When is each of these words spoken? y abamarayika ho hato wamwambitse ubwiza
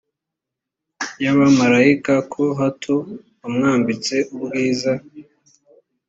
y 1.23 1.25
abamarayika 1.31 2.13
ho 2.31 2.45
hato 2.59 2.95
wamwambitse 3.41 4.15
ubwiza 4.35 4.91